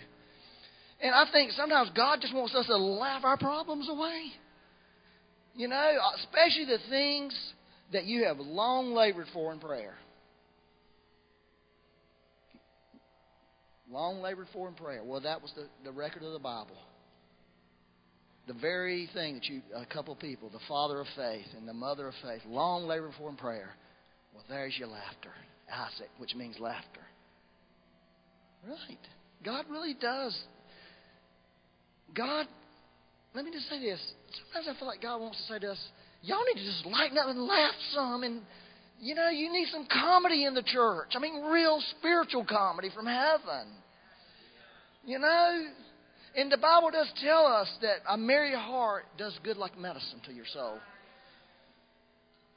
[1.01, 4.31] And I think sometimes God just wants us to laugh our problems away.
[5.55, 7.37] You know, especially the things
[7.93, 9.93] that you have long labored for in prayer.
[13.89, 15.03] Long labored for in prayer.
[15.03, 16.75] Well, that was the, the record of the Bible.
[18.47, 22.07] The very thing that you, a couple people, the father of faith and the mother
[22.07, 23.75] of faith, long labor for in prayer.
[24.33, 25.31] Well, there's your laughter.
[25.71, 27.01] Isaac, which means laughter.
[28.67, 28.99] Right.
[29.43, 30.37] God really does.
[32.13, 32.47] God
[33.35, 33.99] let me just say this.
[34.53, 35.77] Sometimes I feel like God wants to say to us,
[36.21, 38.41] y'all need to just lighten up and laugh some and
[38.97, 41.09] you know, you need some comedy in the church.
[41.15, 43.67] I mean, real spiritual comedy from heaven.
[45.05, 45.63] You know?
[46.35, 50.33] And the Bible does tell us that a merry heart does good like medicine to
[50.33, 50.77] your soul.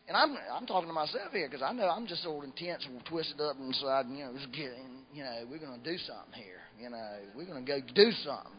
[0.08, 3.04] And I'm I'm talking to myself here because I know I'm just so intense and
[3.04, 4.06] twisted up inside.
[4.10, 5.04] You know, just getting.
[5.12, 6.60] You know, we're going to do something here.
[6.80, 8.52] You know, we're going to go do something.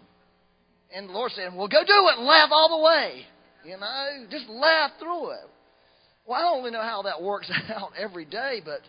[0.93, 3.25] And the Lord said, Well, go do it and laugh all the way.
[3.65, 5.47] You know, just laugh through it.
[6.25, 8.81] Well, I don't really know how that works out every day, but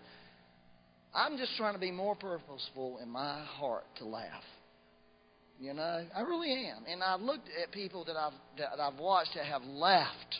[1.14, 4.45] I'm just trying to be more purposeful in my heart to laugh.
[5.61, 6.85] You know, I really am.
[6.88, 10.37] And I've looked at people that I've that I've watched that have laughed.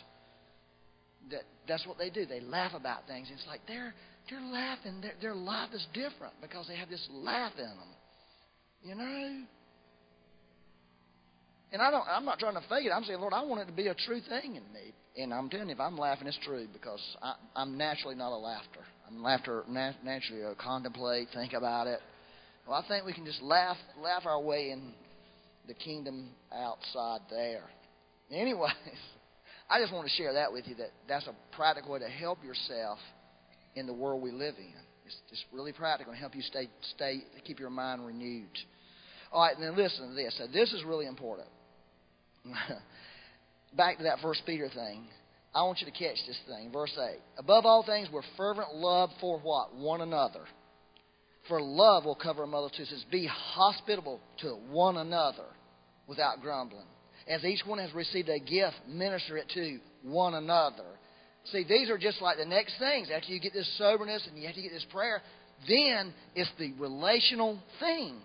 [1.29, 2.25] That that's what they do.
[2.25, 3.27] They laugh about things.
[3.31, 3.93] It's like they're
[4.29, 5.01] they're laughing.
[5.01, 7.77] Their, their life is different because they have this laugh in them.
[8.83, 9.45] You know?
[11.71, 12.91] And I don't, I'm not trying to fake it.
[12.93, 14.93] I'm saying, Lord, I want it to be a true thing in me.
[15.17, 18.37] And I'm telling you, if I'm laughing, it's true because I, I'm naturally not a
[18.37, 18.81] laughter.
[19.07, 21.99] I'm laughter nat- naturally a contemplate, think about it.
[22.67, 24.93] Well, I think we can just laugh, laugh our way in
[25.67, 27.63] the kingdom outside there.
[28.31, 28.71] Anyways,
[29.69, 30.75] I just want to share that with you.
[30.75, 32.99] That that's a practical way to help yourself
[33.75, 34.73] in the world we live in.
[35.05, 38.57] It's just really practical and help you stay stay keep your mind renewed.
[39.31, 40.35] All right, and then listen to this.
[40.37, 41.47] So this is really important.
[43.77, 45.07] Back to that First Peter thing.
[45.53, 46.71] I want you to catch this thing.
[46.71, 47.17] Verse 8.
[47.37, 49.75] Above all things, we're fervent love for what?
[49.75, 50.41] One another.
[51.47, 52.87] For love will cover a multitude.
[52.87, 55.45] It says, Be hospitable to one another
[56.07, 56.85] without grumbling.
[57.27, 60.85] As each one has received a gift, minister it to one another.
[61.45, 63.09] See, these are just like the next things.
[63.13, 65.21] After you get this soberness and you have to get this prayer,
[65.67, 68.17] then it's the relational thing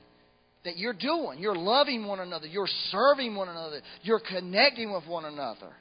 [0.65, 1.39] that you're doing.
[1.39, 2.47] You're loving one another.
[2.47, 3.81] You're serving one another.
[4.03, 5.73] You're connecting with one another.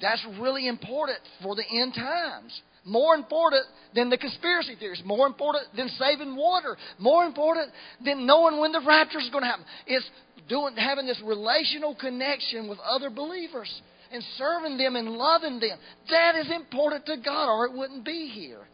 [0.00, 2.60] That's really important for the end times.
[2.84, 5.02] More important than the conspiracy theories.
[5.04, 6.76] More important than saving water.
[6.98, 7.70] More important
[8.04, 9.64] than knowing when the rapture is going to happen.
[9.86, 10.08] It's
[10.48, 15.78] doing, having this relational connection with other believers and serving them and loving them.
[16.10, 18.66] That is important to God, or it wouldn't be here.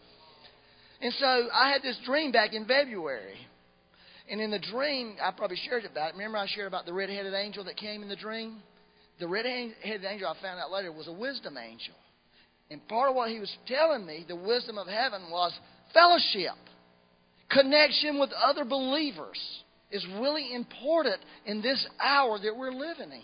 [1.01, 3.35] And so I had this dream back in February.
[4.31, 6.15] And in the dream, I probably shared about it.
[6.15, 8.63] Remember, I shared about the red headed angel that came in the dream?
[9.21, 9.47] The red
[9.83, 11.95] headed angel, I found out later, was a wisdom angel.
[12.71, 15.53] And part of what he was telling me, the wisdom of heaven, was
[15.93, 16.57] fellowship,
[17.51, 19.39] connection with other believers
[19.91, 23.21] is really important in this hour that we're living in.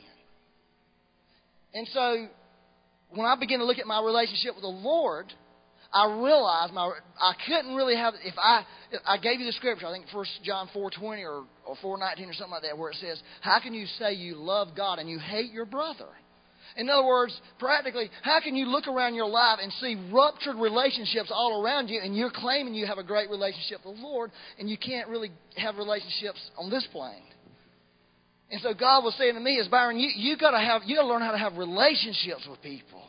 [1.72, 2.28] And so,
[3.10, 5.32] when I began to look at my relationship with the Lord,
[5.92, 8.64] I realized my I couldn't really have if I
[9.06, 12.28] I gave you the scripture I think First John four twenty or or four nineteen
[12.28, 15.08] or something like that where it says how can you say you love God and
[15.08, 16.06] you hate your brother
[16.76, 21.30] in other words, practically, how can you look around your life and see ruptured relationships
[21.32, 24.70] all around you and you're claiming you have a great relationship with the Lord and
[24.70, 27.22] you can't really have relationships on this plane?
[28.50, 31.08] And so God was saying to me, "Is Byron, you you gotta have you gotta
[31.08, 33.02] learn how to have relationships with people.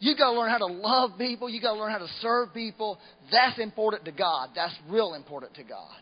[0.00, 1.48] You got to learn how to love people.
[1.48, 2.98] You got to learn how to serve people.
[3.32, 4.50] That's important to God.
[4.54, 6.00] That's real important to God.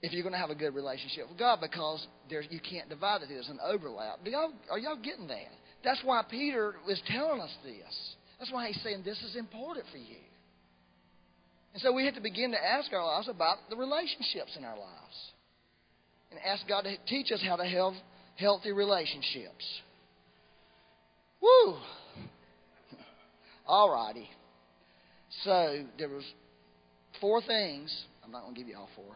[0.00, 3.22] If you're going to have a good relationship with God, because there's, you can't divide
[3.22, 3.28] it.
[3.28, 4.20] There's an overlap.
[4.24, 5.50] Y'all, are y'all getting that?
[5.84, 8.14] That's why Peter is telling us this.
[8.38, 10.16] That's why he's saying this is important for you.
[11.74, 14.78] And so we have to begin to ask our lives about the relationships in our
[14.78, 15.32] lives.
[16.30, 17.92] And ask God to teach us how to have
[18.36, 19.64] healthy relationships.
[21.40, 21.76] Woo!
[23.68, 24.28] All righty.
[25.44, 26.24] So there was
[27.20, 27.94] four things.
[28.24, 29.14] I'm not going to give you all four.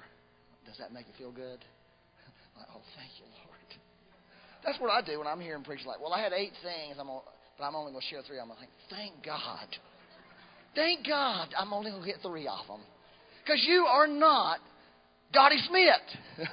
[0.66, 1.64] Does that make you feel good?
[2.54, 3.70] Like, oh, thank you, Lord.
[4.62, 7.06] That's what I do when I'm hearing preachers like, well, I had eight things, I'm
[7.06, 7.20] gonna,
[7.58, 8.38] but I'm only going to share three.
[8.38, 9.66] I'm think, thank God.
[10.74, 12.80] Thank God I'm only going to get three of them.
[13.42, 14.58] Because you are not
[15.32, 16.46] Dottie Smith.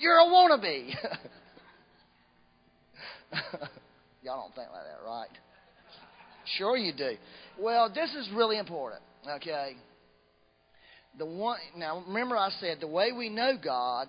[0.00, 0.90] You're a wannabe.
[4.22, 5.30] Y'all don't think like that, right?
[6.58, 7.12] Sure you do.
[7.58, 9.02] Well, this is really important.
[9.28, 9.76] Okay.
[11.18, 14.08] The one now remember I said the way we know God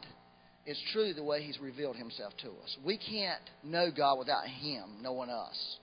[0.65, 2.77] is truly the way He's revealed Himself to us.
[2.85, 5.77] We can't know God without Him knowing us.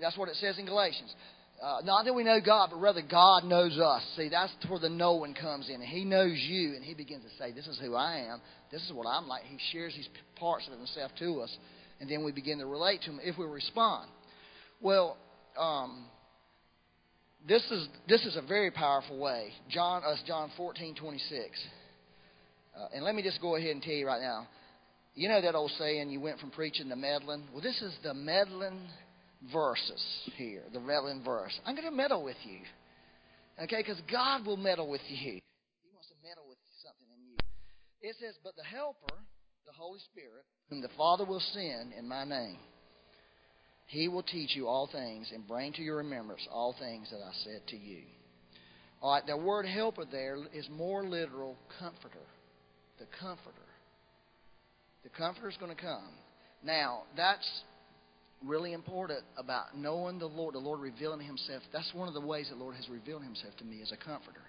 [0.00, 1.14] That's what it says in Galatians.
[1.62, 4.02] Uh, not that we know God, but rather God knows us.
[4.16, 5.80] See, that's where the knowing comes in.
[5.80, 8.40] He knows you, and He begins to say, This is who I am.
[8.70, 9.44] This is what I'm like.
[9.44, 11.56] He shares these parts of Himself to us,
[12.00, 14.10] and then we begin to relate to Him if we respond.
[14.82, 15.16] Well,
[15.58, 16.06] um,
[17.46, 19.50] this is this is a very powerful way.
[19.70, 21.58] John us John fourteen twenty six.
[22.76, 24.46] Uh, and let me just go ahead and tell you right now.
[25.14, 27.44] You know that old saying, you went from preaching to meddling?
[27.50, 28.80] Well, this is the meddling
[29.50, 30.04] verses
[30.36, 31.58] here, the meddling verse.
[31.64, 32.58] I'm going to meddle with you.
[33.62, 33.78] Okay?
[33.78, 35.16] Because God will meddle with you.
[35.16, 35.42] He
[35.94, 37.38] wants to meddle with something in you.
[38.02, 39.16] It says, But the Helper,
[39.64, 42.58] the Holy Spirit, whom the Father will send in my name,
[43.86, 47.32] he will teach you all things and bring to your remembrance all things that I
[47.44, 48.02] said to you.
[49.00, 52.18] All right, the word helper there is more literal comforter.
[52.98, 53.56] The comforter.
[55.04, 56.08] The comforter is going to come.
[56.64, 57.48] Now, that's
[58.44, 61.62] really important about knowing the Lord, the Lord revealing Himself.
[61.72, 64.40] That's one of the ways the Lord has revealed Himself to me as a comforter.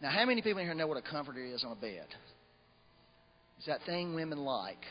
[0.00, 2.06] Now, how many people in here know what a comforter is on a bed?
[3.58, 4.82] It's that thing women like.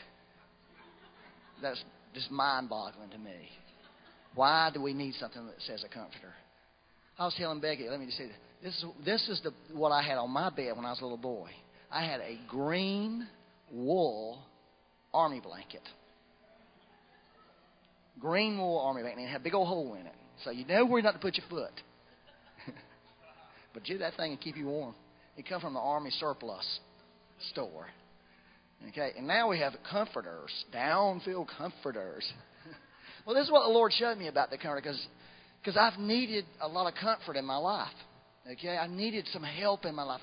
[1.60, 1.82] That's
[2.14, 3.48] just mind boggling to me.
[4.34, 6.32] Why do we need something that says a comforter?
[7.18, 8.36] I was telling Becky, let me just say this.
[8.62, 11.02] This is, this is the, what I had on my bed when I was a
[11.02, 11.50] little boy.
[11.90, 13.26] I had a green
[13.72, 14.38] wool
[15.12, 15.82] army blanket.
[18.20, 19.18] Green wool army blanket.
[19.18, 20.14] And it had a big old hole in it.
[20.44, 21.72] So you know where not to put your foot.
[23.74, 24.94] but gee, that thing will keep you warm.
[25.36, 26.80] It come from the army surplus
[27.52, 27.86] store.
[28.88, 32.30] Okay, and now we have comforters, downfield comforters.
[33.30, 35.06] Well, this is what the Lord showed me about the comforter because
[35.62, 37.86] because I've needed a lot of comfort in my life.
[38.50, 40.20] Okay, I needed some help in my life.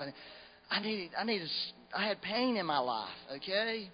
[0.70, 1.48] I needed, I needed,
[1.96, 3.08] I had pain in my life.
[3.36, 3.88] Okay,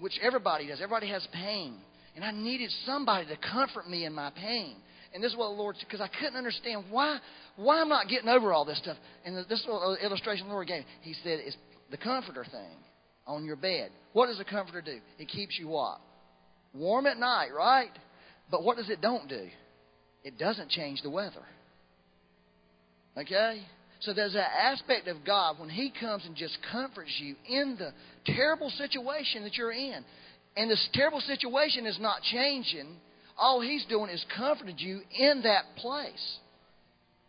[0.00, 0.80] which everybody does.
[0.80, 1.76] Everybody has pain,
[2.16, 4.74] and I needed somebody to comfort me in my pain.
[5.14, 7.20] And this is what the Lord, said, because I couldn't understand why,
[7.54, 8.96] why I'm not getting over all this stuff.
[9.24, 10.82] And this is what illustration the Lord gave.
[11.02, 11.56] He said, "It's
[11.92, 12.76] the comforter thing
[13.24, 13.92] on your bed.
[14.14, 14.98] What does a comforter do?
[15.20, 16.00] It keeps you what?
[16.74, 17.90] Warm at night, right?
[18.50, 19.46] But what does it don't do?
[20.24, 21.44] It doesn't change the weather.
[23.16, 23.62] Okay?
[24.00, 27.92] So there's that aspect of God when He comes and just comforts you in the
[28.32, 30.04] terrible situation that you're in.
[30.56, 32.96] And this terrible situation is not changing.
[33.38, 36.38] All He's doing is comforting you in that place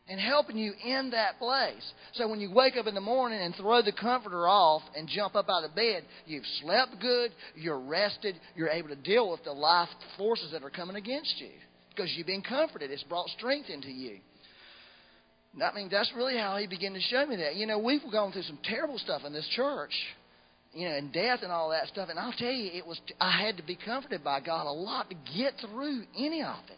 [0.08, 1.92] and helping you in that place.
[2.14, 5.36] So when you wake up in the morning and throw the comforter off and jump
[5.36, 9.52] up out of bed, you've slept good, you're rested, you're able to deal with the
[9.52, 11.50] life forces that are coming against you
[11.90, 12.92] because you've been comforted.
[12.92, 14.18] It's brought strength into you.
[15.62, 17.56] I mean, that's really how he began to show me that.
[17.56, 19.94] You know, we've gone through some terrible stuff in this church,
[20.74, 22.10] you know, and death and all that stuff.
[22.10, 25.10] And I'll tell you, it was I had to be comforted by God a lot
[25.10, 26.78] to get through any of it.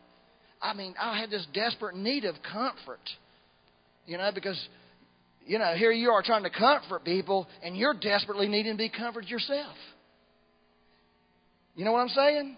[0.62, 3.00] I mean, I had this desperate need of comfort,
[4.06, 4.60] you know, because,
[5.46, 8.89] you know, here you are trying to comfort people, and you're desperately needing to be
[8.89, 9.76] comforted yourself.
[11.76, 12.58] You know what I'm saying?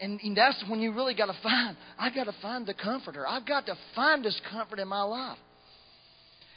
[0.00, 3.26] And, and that's when you really got to find, I've got to find the comforter.
[3.26, 5.38] I've got to find this comfort in my life.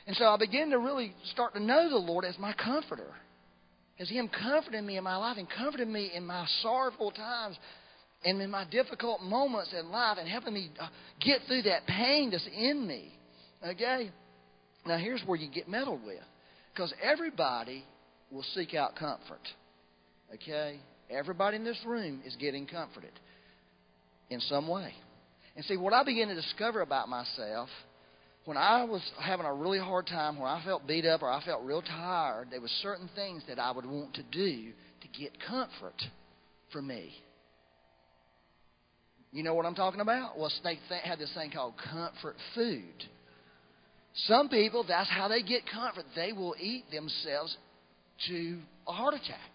[0.08, 3.14] And so I began to really start to know the Lord as my comforter.
[4.00, 7.58] As Him comforting me in my life and comforting me in my sorrowful times
[8.24, 10.88] and in my difficult moments in life and helping me uh,
[11.22, 13.14] get through that pain that's in me.
[13.66, 14.12] Okay?
[14.86, 16.20] Now, here's where you get meddled with.
[16.74, 17.84] Because everybody
[18.32, 19.42] will seek out comfort.
[20.34, 20.80] Okay?
[21.10, 23.12] Everybody in this room is getting comforted
[24.30, 24.94] in some way.
[25.56, 27.70] And see, what I began to discover about myself
[28.46, 31.44] when I was having a really hard time, when I felt beat up or I
[31.44, 35.34] felt real tired, there were certain things that I would want to do to get
[35.48, 36.02] comfort
[36.72, 37.14] for me.
[39.32, 40.38] You know what I'm talking about?
[40.38, 43.04] Well, they had this thing called comfort food.
[44.26, 46.06] Some people, that's how they get comfort.
[46.16, 47.56] They will eat themselves
[48.28, 49.52] to a heart attack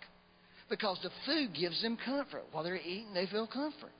[0.70, 2.44] because the food gives them comfort.
[2.52, 3.90] While they're eating, they feel comfort.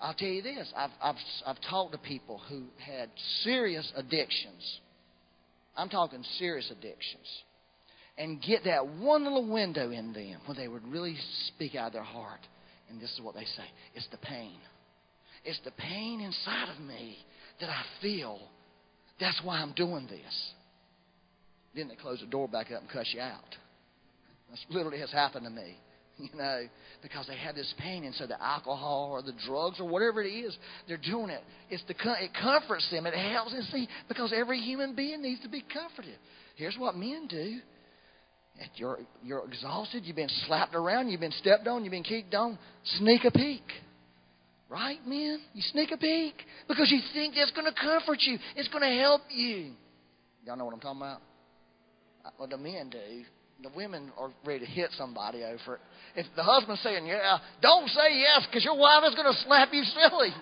[0.00, 1.16] I'll tell you this I've, I've,
[1.46, 3.10] I've talked to people who had
[3.42, 4.80] serious addictions.
[5.76, 7.26] I'm talking serious addictions.
[8.16, 11.16] And get that one little window in them where they would really
[11.46, 12.40] speak out of their heart.
[12.90, 14.56] And this is what they say it's the pain.
[15.44, 17.16] It's the pain inside of me
[17.60, 18.38] that I feel.
[19.20, 20.52] That's why I'm doing this.
[21.74, 23.56] Then they close the door back up and cuss you out.
[24.48, 25.76] That's literally has happened to me.
[26.18, 26.62] you know,
[27.02, 30.28] because they have this pain, and so the alcohol or the drugs or whatever it
[30.28, 31.42] is, they're doing it.
[31.70, 33.06] It's the it comforts them.
[33.06, 36.18] It helps them see because every human being needs to be comforted.
[36.56, 37.58] Here's what men do.
[38.74, 42.58] You're you're exhausted, you've been slapped around, you've been stepped on, you've been kicked on,
[42.98, 43.64] sneak a peek.
[44.68, 45.40] Right, men?
[45.54, 46.34] You sneak a peek
[46.68, 48.38] because you think that's going to comfort you.
[48.54, 49.72] It's going to help you.
[50.44, 51.22] Y'all know what I'm talking about?
[52.24, 53.24] Uh, well, the men do
[53.62, 55.80] the women are ready to hit somebody over it.
[56.14, 59.70] If the husband's saying, yeah, don't say yes because your wife is going to slap
[59.72, 60.30] you silly.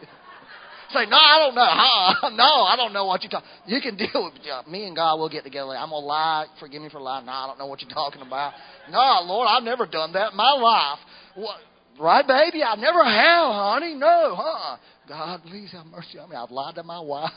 [0.93, 1.67] Say, no, I don't know.
[1.67, 2.31] Huh?
[2.37, 5.19] No, I don't know what you're talking You can deal with yeah, Me and God
[5.19, 5.71] We'll get together.
[5.71, 6.47] I'm to lie.
[6.61, 7.27] Forgive me for lying.
[7.27, 8.53] No, I don't know what you're talking about.
[8.91, 10.99] No, Lord, I've never done that in my life.
[11.35, 11.57] What?
[11.99, 12.63] Right, baby?
[12.63, 13.95] I never have, honey.
[13.95, 14.77] No, huh?
[15.09, 16.37] God, please have mercy on me.
[16.37, 17.31] I've lied to my wife.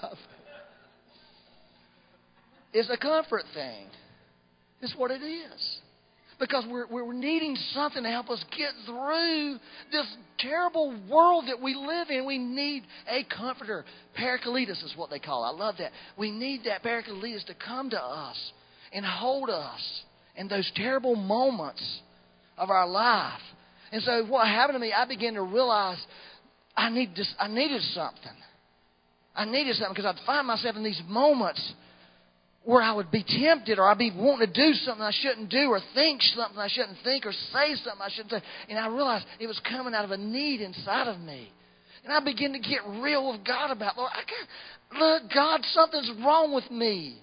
[2.74, 3.88] It's a comfort thing.
[4.82, 5.79] It's what it is.
[6.40, 9.58] Because we're, we're needing something to help us get through
[9.92, 10.06] this
[10.40, 12.26] terrible world that we live in.
[12.26, 13.84] We need a comforter.
[14.18, 15.50] Paracletus is what they call it.
[15.50, 15.92] I love that.
[16.18, 18.38] We need that Paracletus to come to us
[18.94, 20.02] and hold us
[20.38, 21.84] in those terrible moments
[22.58, 23.42] of our life.
[23.92, 25.98] And so what happened to me, I began to realize
[26.76, 28.32] I need this, I needed something.
[29.36, 31.74] I needed something because I'd find myself in these moments
[32.70, 35.70] where I would be tempted or I'd be wanting to do something I shouldn't do
[35.70, 38.42] or think something I shouldn't think or say something I shouldn't say.
[38.70, 41.52] And I realized it was coming out of a need inside of me.
[42.04, 46.12] And I begin to get real with God about, Lord, I got, look, God, something's
[46.24, 47.18] wrong with me.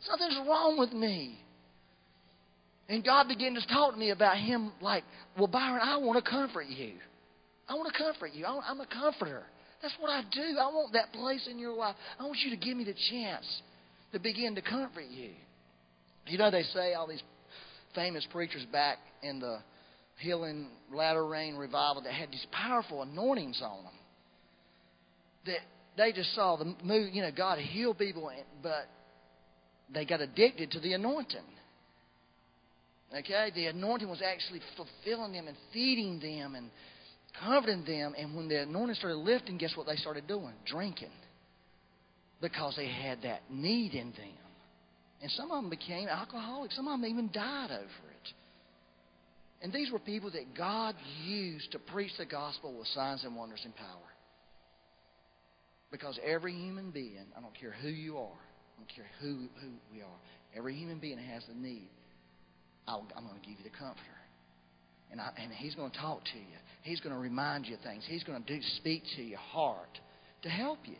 [0.00, 1.38] Something's wrong with me.
[2.88, 5.04] And God began to talk to me about Him like,
[5.38, 6.94] well, Byron, I want to comfort you.
[7.68, 8.46] I want to comfort you.
[8.46, 9.44] I'm a comforter.
[9.80, 10.58] That's what I do.
[10.60, 11.94] I want that place in your life.
[12.18, 13.62] I want you to give me the chance
[14.12, 15.30] to begin to comfort you.
[16.26, 17.22] You know, they say all these
[17.94, 19.58] famous preachers back in the
[20.18, 23.92] healing latter rain revival that had these powerful anointings on them.
[25.46, 25.60] That
[25.96, 28.30] they just saw the move, you know, God heal people,
[28.62, 28.86] but
[29.92, 31.40] they got addicted to the anointing.
[33.16, 33.50] Okay?
[33.54, 36.70] The anointing was actually fulfilling them and feeding them and
[37.40, 38.14] comforting them.
[38.18, 40.52] And when the anointing started lifting, guess what they started doing?
[40.66, 41.08] Drinking.
[42.40, 44.38] Because they had that need in them.
[45.20, 46.76] And some of them became alcoholics.
[46.76, 48.32] Some of them even died over it.
[49.60, 53.60] And these were people that God used to preach the gospel with signs and wonders
[53.64, 53.86] and power.
[55.90, 59.72] Because every human being, I don't care who you are, I don't care who, who
[59.92, 60.18] we are,
[60.56, 61.88] every human being has a need.
[62.86, 64.04] I'll, I'm going to give you the comforter.
[65.10, 66.56] And, I, and he's going to talk to you.
[66.82, 68.04] He's going to remind you of things.
[68.06, 69.98] He's going to do, speak to your heart
[70.42, 70.96] to help you.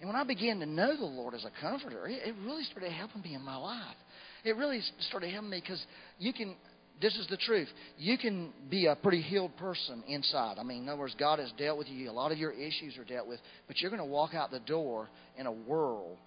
[0.00, 2.92] And when I began to know the Lord as a comforter, it, it really started
[2.92, 3.96] helping me in my life.
[4.44, 5.82] It really started helping me because
[6.18, 6.54] you can,
[7.00, 7.68] this is the truth.
[7.96, 10.58] You can be a pretty healed person inside.
[10.58, 12.10] I mean, in other words, God has dealt with you.
[12.10, 13.40] A lot of your issues are dealt with.
[13.66, 16.18] But you're going to walk out the door in a world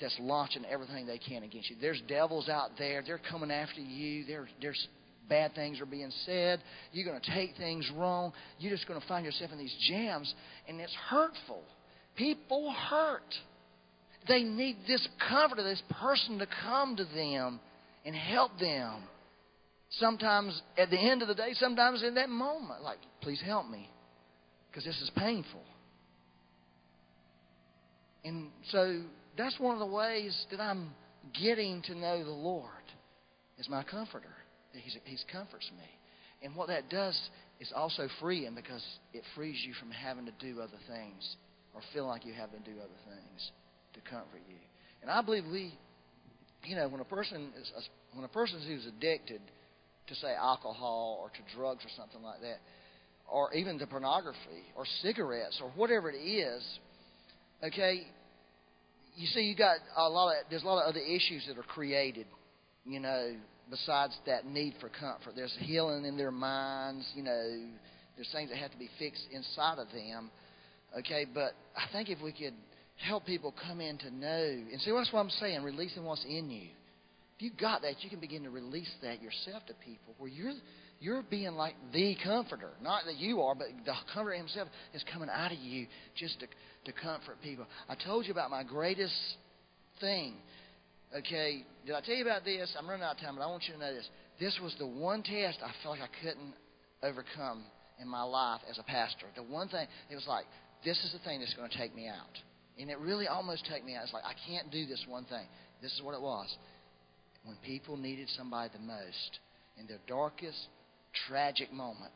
[0.00, 1.76] that's launching everything they can against you.
[1.80, 3.02] There's devils out there.
[3.06, 4.24] They're coming after you.
[4.24, 4.88] There, there's
[5.28, 6.60] bad things are being said.
[6.92, 8.32] You're going to take things wrong.
[8.58, 10.32] You're just going to find yourself in these jams,
[10.68, 11.62] and it's hurtful.
[12.18, 13.32] People hurt.
[14.26, 17.60] They need this comforter, this person to come to them
[18.04, 19.04] and help them.
[19.90, 23.88] Sometimes at the end of the day, sometimes in that moment, like, please help me,
[24.68, 25.62] because this is painful.
[28.24, 29.02] And so
[29.38, 30.90] that's one of the ways that I'm
[31.40, 32.64] getting to know the Lord
[33.58, 34.34] is my comforter.
[34.72, 35.86] He's, he comforts me.
[36.42, 37.18] And what that does
[37.60, 41.36] is also freeing because it frees you from having to do other things
[41.74, 43.50] or feel like you have to do other things
[43.94, 44.56] to comfort you.
[45.02, 45.74] And I believe we,
[46.64, 47.70] you know, when a person is
[48.14, 49.40] when a person who's addicted
[50.08, 52.58] to say alcohol or to drugs or something like that,
[53.30, 56.62] or even to pornography or cigarettes or whatever it is,
[57.62, 58.02] okay,
[59.16, 61.62] you see, you got a lot of there's a lot of other issues that are
[61.62, 62.26] created,
[62.84, 63.34] you know,
[63.70, 65.34] besides that need for comfort.
[65.36, 67.66] There's healing in their minds, you know,
[68.16, 70.30] there's things that have to be fixed inside of them.
[70.96, 72.54] Okay, but I think if we could
[72.96, 76.50] help people come in to know and see that's what I'm saying, releasing what's in
[76.50, 76.68] you.
[77.36, 80.54] If you got that, you can begin to release that yourself to people where you're
[81.00, 82.70] you're being like the comforter.
[82.82, 85.86] Not that you are, but the comforter himself is coming out of you
[86.16, 87.66] just to, to comfort people.
[87.88, 89.14] I told you about my greatest
[90.00, 90.34] thing.
[91.16, 92.74] Okay, did I tell you about this?
[92.76, 94.08] I'm running out of time, but I want you to know this.
[94.40, 96.54] This was the one test I felt like I couldn't
[97.02, 97.62] overcome
[98.00, 99.26] in my life as a pastor.
[99.36, 100.44] The one thing, it was like,
[100.84, 102.38] this is the thing that's going to take me out.
[102.78, 104.04] And it really almost took me out.
[104.04, 105.46] It's like, I can't do this one thing.
[105.82, 106.46] This is what it was.
[107.44, 109.38] When people needed somebody the most,
[109.78, 110.58] in their darkest,
[111.28, 112.12] tragic moment,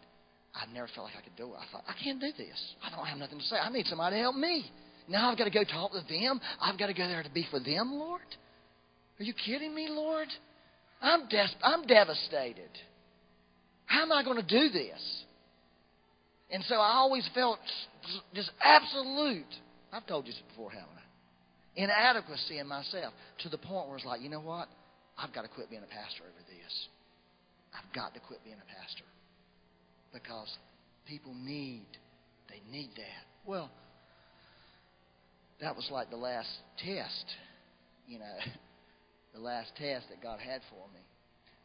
[0.54, 1.56] I never felt like I could do it.
[1.58, 2.74] I thought, I can't do this.
[2.84, 3.56] I don't have nothing to say.
[3.56, 4.70] I need somebody to help me.
[5.08, 6.40] Now I've got to go talk to them.
[6.60, 8.20] I've got to go there to be for them, Lord.
[9.18, 10.28] Are you kidding me, Lord?
[11.00, 12.70] I'm des- I'm devastated.
[13.86, 15.24] How am I going to do this?
[16.52, 17.58] And so I always felt
[18.34, 19.48] just absolute.
[19.90, 21.82] I've told you this before, haven't I?
[21.82, 24.68] Inadequacy in myself to the point where it's like, you know what?
[25.16, 26.88] I've got to quit being a pastor over this.
[27.72, 29.04] I've got to quit being a pastor
[30.12, 30.48] because
[31.08, 31.86] people need
[32.52, 33.24] they need that.
[33.46, 33.70] Well,
[35.60, 36.50] that was like the last
[36.84, 37.24] test,
[38.06, 38.36] you know,
[39.34, 41.00] the last test that God had for me.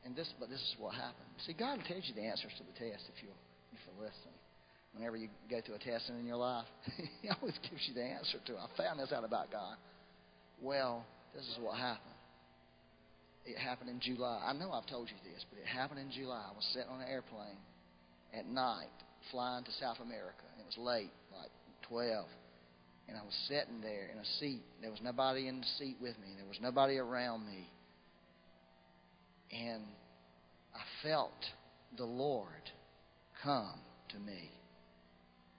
[0.05, 1.27] And this, but this is what happened.
[1.45, 3.29] See, God tells you the answers to the test if you
[3.73, 4.31] if you listen.
[4.97, 6.65] Whenever you go through a test in your life,
[7.21, 8.57] He always gives you the answer to it.
[8.57, 9.77] I found this out about God.
[10.61, 12.17] Well, this is what happened.
[13.45, 14.41] It happened in July.
[14.43, 16.43] I know I've told you this, but it happened in July.
[16.49, 17.61] I was sitting on an airplane
[18.33, 18.89] at night
[19.31, 20.43] flying to South America.
[20.59, 21.51] It was late, like
[21.87, 22.25] 12.
[23.07, 24.63] And I was sitting there in a seat.
[24.81, 27.69] There was nobody in the seat with me, there was nobody around me.
[29.51, 29.83] And
[30.75, 31.31] I felt
[31.97, 32.49] the Lord
[33.43, 33.79] come
[34.09, 34.51] to me.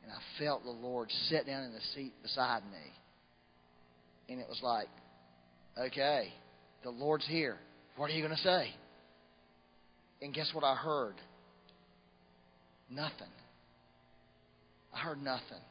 [0.03, 2.93] And I felt the Lord sit down in the seat beside me.
[4.29, 4.89] And it was like,
[5.79, 6.33] okay,
[6.83, 7.57] the Lord's here.
[7.97, 8.71] What are you going to say?
[10.23, 11.15] And guess what I heard?
[12.91, 13.33] Nothing.
[14.95, 15.63] I heard nothing.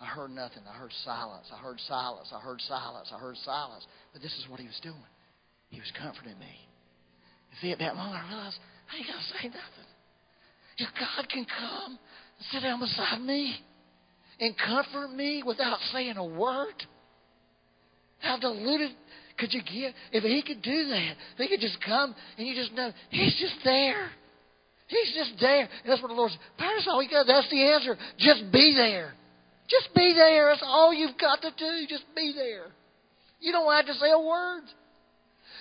[0.00, 0.62] I heard nothing.
[0.68, 1.46] I heard silence.
[1.52, 2.28] I heard silence.
[2.34, 3.12] I heard silence.
[3.14, 3.86] I heard silence.
[4.12, 4.96] But this is what he was doing.
[5.70, 6.68] He was comforting me.
[7.50, 8.56] You see, at that moment, I realized
[8.90, 9.88] I ain't going to say nothing.
[10.78, 13.56] If God can come and sit down beside me
[14.40, 16.74] and comfort me without saying a word,
[18.20, 18.90] how deluded
[19.38, 19.94] could you get?
[20.12, 23.36] If He could do that, if He could just come and you just know He's
[23.40, 24.10] just there.
[24.86, 25.62] He's just there.
[25.62, 26.40] And that's what the Lord says.
[26.58, 27.26] That's all you got.
[27.26, 27.96] That's the answer.
[28.18, 29.14] Just be there.
[29.68, 30.50] Just be there.
[30.50, 31.86] That's all you've got to do.
[31.88, 32.66] Just be there.
[33.40, 34.64] You don't have to say a word.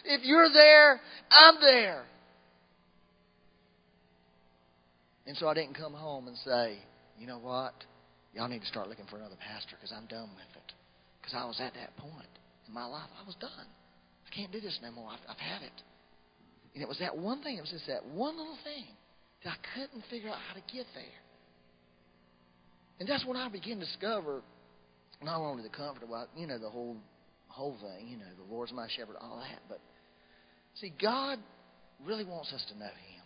[0.03, 0.99] If you're there,
[1.29, 2.03] I'm there.
[5.25, 6.79] And so I didn't come home and say,
[7.17, 7.73] you know what?
[8.33, 10.69] Y'all need to start looking for another pastor because I'm done with it.
[11.19, 12.31] Because I was at that point
[12.67, 13.09] in my life.
[13.19, 13.67] I was done.
[14.25, 15.09] I can't do this no more.
[15.11, 15.77] I've, I've had it.
[16.73, 17.57] And it was that one thing.
[17.57, 18.87] It was just that one little thing
[19.43, 21.19] that I couldn't figure out how to get there.
[22.99, 24.41] And that's when I began to discover
[25.21, 26.97] not only the comfort about, you know, the whole
[27.47, 29.79] whole thing, you know, the Lord's my shepherd, all that, but
[30.75, 31.37] see, God
[32.05, 33.25] really wants us to know Him.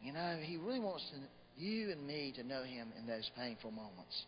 [0.00, 1.16] You know, He really wants to,
[1.58, 4.24] you and me to know Him in those painful moments.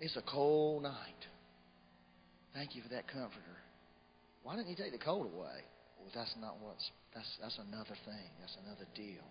[0.00, 1.26] It's a cold night.
[2.54, 3.56] Thank you for that comforter.
[4.42, 5.62] Why didn't He take the cold away?
[5.98, 8.28] Well, that's not what's that's that's another thing.
[8.40, 9.22] That's another deal.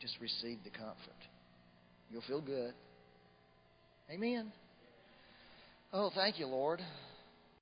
[0.00, 1.20] Just receive the comfort.
[2.10, 2.72] You'll feel good.
[4.10, 4.52] Amen.
[5.92, 6.80] Oh, thank you, Lord.